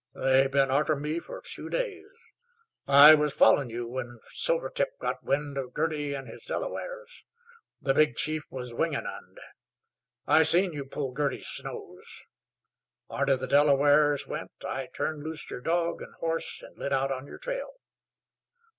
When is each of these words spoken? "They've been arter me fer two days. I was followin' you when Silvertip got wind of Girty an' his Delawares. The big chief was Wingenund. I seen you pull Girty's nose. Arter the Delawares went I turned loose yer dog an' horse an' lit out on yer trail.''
"They've 0.15 0.49
been 0.49 0.71
arter 0.71 0.95
me 0.95 1.19
fer 1.19 1.41
two 1.41 1.69
days. 1.69 2.33
I 2.87 3.13
was 3.13 3.35
followin' 3.35 3.69
you 3.69 3.85
when 3.87 4.17
Silvertip 4.33 4.97
got 4.97 5.23
wind 5.23 5.59
of 5.59 5.75
Girty 5.75 6.15
an' 6.15 6.25
his 6.25 6.43
Delawares. 6.43 7.25
The 7.79 7.93
big 7.93 8.15
chief 8.15 8.45
was 8.49 8.73
Wingenund. 8.73 9.37
I 10.25 10.41
seen 10.41 10.73
you 10.73 10.85
pull 10.85 11.11
Girty's 11.11 11.61
nose. 11.63 12.25
Arter 13.11 13.35
the 13.37 13.45
Delawares 13.45 14.25
went 14.27 14.65
I 14.67 14.87
turned 14.87 15.21
loose 15.23 15.47
yer 15.51 15.59
dog 15.61 16.01
an' 16.01 16.13
horse 16.19 16.63
an' 16.63 16.73
lit 16.77 16.93
out 16.93 17.11
on 17.11 17.27
yer 17.27 17.37
trail.'' 17.37 17.75